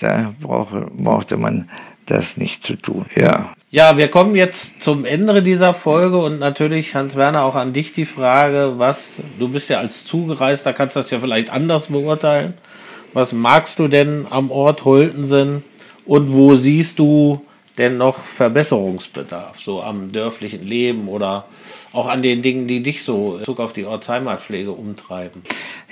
[0.00, 1.70] Da brauche, brauchte man
[2.06, 3.06] das nicht zu tun.
[3.14, 3.54] Ja.
[3.72, 8.04] Ja, wir kommen jetzt zum Ende dieser Folge und natürlich, Hans-Werner, auch an dich die
[8.04, 12.54] Frage, was, du bist ja als Zugereister, kannst das ja vielleicht anders beurteilen.
[13.12, 15.62] Was magst du denn am Ort Holtensen
[16.04, 17.46] und wo siehst du
[17.78, 21.44] denn noch Verbesserungsbedarf, so am dörflichen Leben oder
[21.92, 25.42] auch an den Dingen, die dich so in Bezug auf die Ortsheimatpflege umtreiben?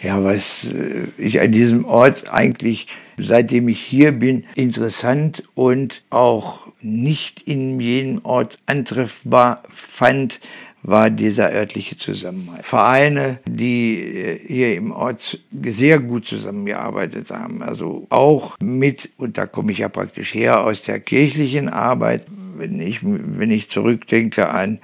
[0.02, 2.86] Ja, was äh, ich an diesem Ort eigentlich,
[3.16, 10.40] seitdem ich hier bin, interessant und auch nicht in jedem Ort antreffbar fand,
[10.82, 12.64] war dieser örtliche Zusammenhalt.
[12.64, 19.46] Vereine, die äh, hier im Ort sehr gut zusammengearbeitet haben, also auch mit, und da
[19.46, 24.78] komme ich ja praktisch her, aus der kirchlichen Arbeit, wenn ich, wenn ich zurückdenke an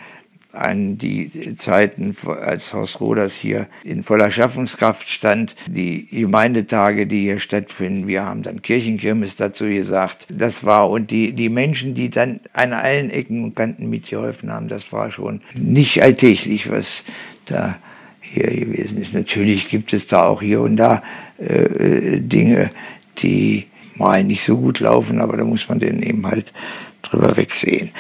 [0.54, 7.38] an die Zeiten, als Horst Roders hier in voller Schaffungskraft stand, die Gemeindetage, die hier
[7.38, 8.06] stattfinden.
[8.06, 10.26] Wir haben dann Kirchenkirmes dazu gesagt.
[10.28, 14.68] Das war, und die, die Menschen, die dann an allen Ecken und Kanten mitgeholfen haben,
[14.68, 17.04] das war schon nicht alltäglich, was
[17.46, 17.76] da
[18.20, 19.12] hier gewesen ist.
[19.12, 21.02] Natürlich gibt es da auch hier und da
[21.38, 22.70] äh, Dinge,
[23.18, 26.52] die mal nicht so gut laufen, aber da muss man denen eben halt
[27.04, 27.90] drüber wegsehen.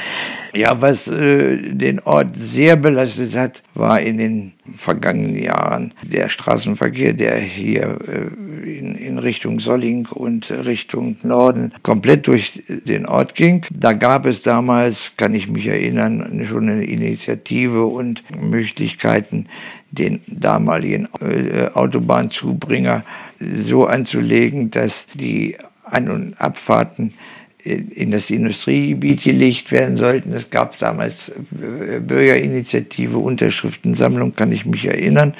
[0.52, 7.12] Ja, was äh, den Ort sehr belastet hat, war in den vergangenen Jahren der Straßenverkehr,
[7.12, 13.66] der hier äh, in, in Richtung Solling und Richtung Norden komplett durch den Ort ging.
[13.70, 19.46] Da gab es damals, kann ich mich erinnern, schon eine Initiative und Möglichkeiten,
[19.90, 23.04] den damaligen äh, Autobahnzubringer
[23.40, 27.14] so anzulegen, dass die An- und Abfahrten
[27.64, 30.32] in das Industriegebiet gelegt werden sollten.
[30.32, 35.34] Es gab damals äh, Bürgerinitiative, Unterschriftensammlung, kann ich mich erinnern.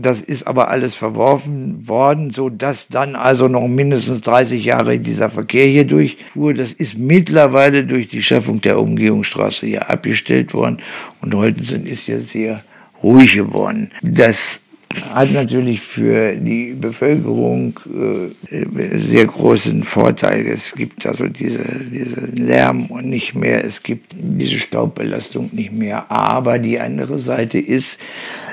[0.00, 5.28] Das ist aber alles verworfen worden, so dass dann also noch mindestens 30 Jahre dieser
[5.28, 6.54] Verkehr hier durchfuhr.
[6.54, 10.78] Das ist mittlerweile durch die Schaffung der Umgehungsstraße hier abgestellt worden
[11.20, 12.62] und Holtensen ist ja sehr
[13.02, 13.90] ruhig geworden.
[14.02, 14.60] Das
[15.02, 18.66] hat natürlich für die Bevölkerung äh,
[18.98, 20.46] sehr großen Vorteil.
[20.46, 26.10] Es gibt also diese, diese Lärm und nicht mehr, es gibt diese Staubbelastung nicht mehr.
[26.10, 27.98] Aber die andere Seite ist,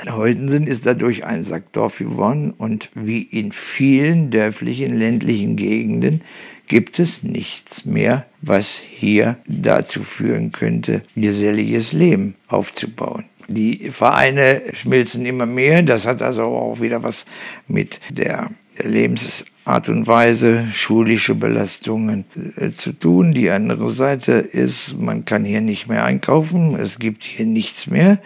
[0.09, 6.21] Holtensen ist dadurch ein Sackdorf geworden und wie in vielen dörflichen, ländlichen Gegenden
[6.67, 13.25] gibt es nichts mehr, was hier dazu führen könnte, geselliges Leben aufzubauen.
[13.47, 15.83] Die Vereine schmilzen immer mehr.
[15.83, 17.25] Das hat also auch wieder was
[17.67, 22.25] mit der Lebensart und Weise, schulische Belastungen
[22.57, 23.33] äh, zu tun.
[23.33, 26.77] Die andere Seite ist, man kann hier nicht mehr einkaufen.
[26.79, 28.19] Es gibt hier nichts mehr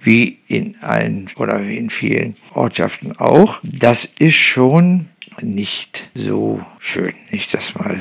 [0.00, 3.58] wie in allen oder in vielen Ortschaften auch.
[3.62, 5.08] Das ist schon
[5.42, 8.00] nicht so schön, nicht das mal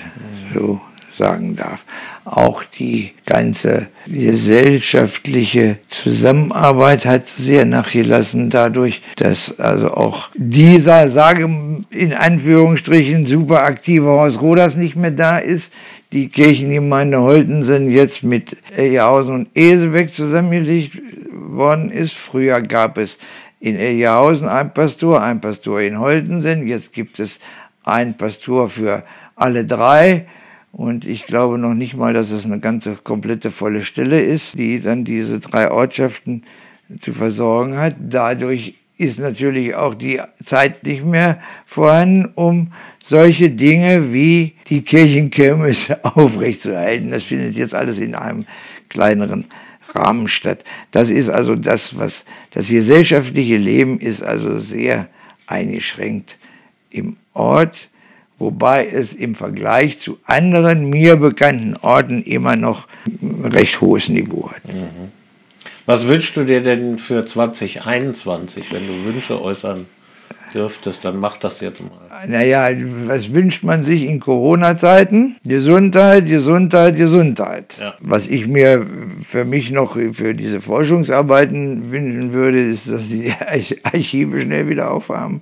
[0.53, 0.79] so
[1.18, 1.80] sagen darf.
[2.26, 11.43] Auch die ganze gesellschaftliche Zusammenarbeit hat sehr nachgelassen dadurch, dass also auch dieser, sage
[11.89, 15.72] in Anführungsstrichen, super aktive Horst Roders nicht mehr da ist.
[16.11, 20.97] Die Kirchengemeinde Holten jetzt mit Elihausen und Esebeck zusammengelegt
[21.32, 22.13] worden ist.
[22.13, 23.18] Früher gab es
[23.59, 26.68] in Elihausen ein Pastor, ein Pastor in Holtensen.
[26.68, 27.39] Jetzt gibt es
[27.84, 29.03] ein Pastor für
[29.36, 30.26] alle drei.
[30.76, 34.82] Und ich glaube noch nicht mal, dass es eine ganze komplette volle Stelle ist, die
[34.82, 36.43] dann diese drei Ortschaften
[36.99, 37.95] zu versorgen hat.
[37.97, 42.73] Dadurch ist natürlich auch die Zeit nicht mehr vorhanden, um
[43.05, 47.11] solche Dinge wie die Kirchenkirmes aufrechtzuerhalten.
[47.11, 48.45] Das findet jetzt alles in einem
[48.89, 49.45] kleineren
[49.93, 50.65] Rahmen statt.
[50.91, 55.07] Das ist also das, was das gesellschaftliche Leben ist also sehr
[55.47, 56.38] eingeschränkt
[56.89, 57.88] im Ort
[58.38, 62.88] wobei es im Vergleich zu anderen mir bekannten Orten immer noch
[63.21, 64.65] ein recht hohes Niveau hat.
[64.65, 65.11] Mhm.
[65.86, 69.86] Was wünschst du dir denn für 2021, wenn du Wünsche äußern
[70.55, 72.27] dürftest, dann mach das jetzt mal.
[72.27, 72.69] Naja,
[73.05, 75.36] was wünscht man sich in Corona-Zeiten?
[75.43, 77.75] Gesundheit, Gesundheit, Gesundheit.
[77.79, 77.93] Ja.
[77.99, 78.86] Was ich mir
[79.23, 83.31] für mich noch für diese Forschungsarbeiten wünschen würde, ist, dass die
[83.83, 85.41] Archive schnell wieder aufhaben,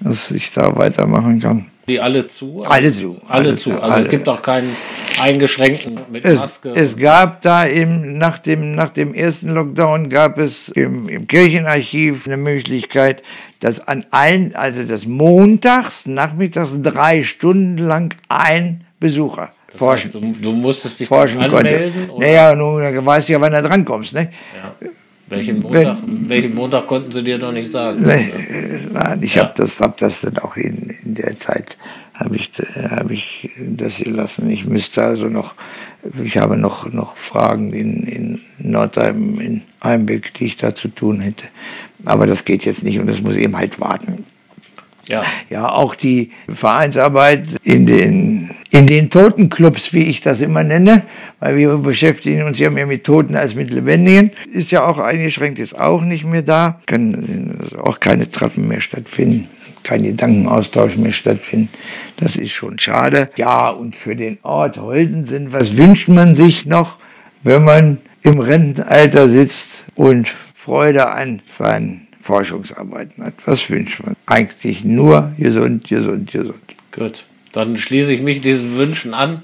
[0.00, 1.66] dass ich da weitermachen kann.
[1.92, 2.64] Die alle zu?
[2.66, 3.18] Alle zu.
[3.28, 3.70] Alle, alle zu.
[3.72, 4.04] Also alle.
[4.04, 4.74] es gibt auch keinen
[5.20, 6.70] eingeschränkten mit es, Maske.
[6.70, 12.26] Es gab da im, nach, dem, nach dem ersten Lockdown gab es im, im Kirchenarchiv
[12.26, 13.22] eine Möglichkeit,
[13.60, 20.14] dass an allen, also das montags, nachmittags drei Stunden lang ein Besucher das forschen.
[20.14, 22.08] Heißt, du, du, musstest dich forschen anmelden?
[22.08, 22.26] Konnte.
[22.26, 24.14] Naja, nun weißt du ja, wann du drankommst.
[24.14, 24.32] Ne?
[24.80, 24.88] Ja.
[25.32, 28.02] Welchen Montag, Wenn, welchen Montag konnten sie dir noch nicht sagen?
[28.02, 29.44] Nein, ich ja.
[29.44, 31.76] habe das, hab das dann auch in, in der Zeit
[32.14, 34.50] habe ich, hab ich das gelassen.
[34.50, 35.54] Ich müsste also noch,
[36.22, 41.20] ich habe noch, noch Fragen in, in Nordheim, in Heimbeck, die ich da zu tun
[41.20, 41.46] hätte.
[42.04, 44.24] Aber das geht jetzt nicht und das muss eben halt warten.
[45.08, 45.24] Ja.
[45.50, 51.02] ja, auch die Vereinsarbeit in den, in den Totenclubs, wie ich das immer nenne,
[51.40, 55.58] weil wir beschäftigen uns ja mehr mit Toten als mit Lebendigen, ist ja auch eingeschränkt,
[55.58, 56.80] ist auch nicht mehr da.
[56.86, 59.48] Können auch keine Treffen mehr stattfinden,
[59.82, 61.68] kein Gedankenaustausch mehr stattfinden.
[62.18, 63.28] Das ist schon schade.
[63.36, 66.98] Ja, und für den Ort Holdensen, was wünscht man sich noch,
[67.42, 73.34] wenn man im Rentenalter sitzt und Freude an seinen Forschungsarbeiten hat.
[73.44, 74.16] Was wünscht man?
[74.26, 76.62] Eigentlich nur gesund, gesund, gesund.
[76.92, 79.42] Gut, dann schließe ich mich diesen Wünschen an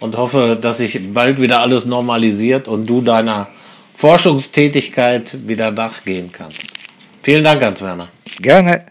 [0.00, 3.48] und hoffe, dass sich bald wieder alles normalisiert und du deiner
[3.96, 6.62] Forschungstätigkeit wieder nachgehen kannst.
[7.22, 8.08] Vielen Dank, Hans-Werner.
[8.40, 8.84] Gerne.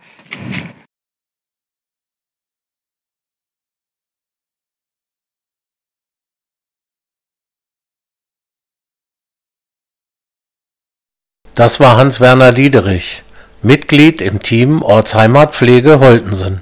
[11.56, 13.22] Das war Hans-Werner Diederich,
[13.62, 16.62] Mitglied im Team Ortsheimatpflege Holtensen